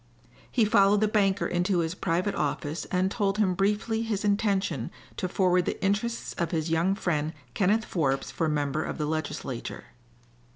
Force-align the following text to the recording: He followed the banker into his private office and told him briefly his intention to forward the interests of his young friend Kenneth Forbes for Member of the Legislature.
He 0.51 0.65
followed 0.65 0.99
the 0.99 1.07
banker 1.07 1.45
into 1.45 1.77
his 1.77 1.93
private 1.93 2.33
office 2.33 2.85
and 2.85 3.11
told 3.11 3.37
him 3.37 3.53
briefly 3.53 4.01
his 4.01 4.25
intention 4.25 4.89
to 5.17 5.27
forward 5.29 5.65
the 5.65 5.79
interests 5.85 6.33
of 6.39 6.49
his 6.49 6.71
young 6.71 6.95
friend 6.95 7.33
Kenneth 7.53 7.85
Forbes 7.85 8.31
for 8.31 8.49
Member 8.49 8.83
of 8.83 8.97
the 8.97 9.05
Legislature. 9.05 9.83